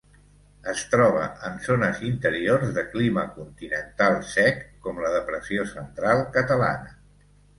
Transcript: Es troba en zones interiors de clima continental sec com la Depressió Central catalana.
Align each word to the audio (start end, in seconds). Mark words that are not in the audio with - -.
Es 0.71 0.79
troba 0.93 1.25
en 1.49 1.57
zones 1.65 1.99
interiors 2.07 2.71
de 2.77 2.85
clima 2.95 3.25
continental 3.35 4.17
sec 4.31 4.65
com 4.87 5.01
la 5.05 5.11
Depressió 5.17 5.67
Central 5.75 6.25
catalana. 6.39 6.93